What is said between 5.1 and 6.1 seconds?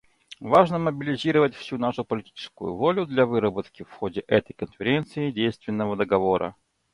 действенного